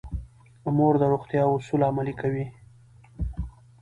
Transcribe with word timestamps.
مور 0.77 0.93
د 1.01 1.03
روغتیا 1.13 1.43
اصول 1.53 1.81
عملي 1.89 2.13
کوي. 2.21 2.45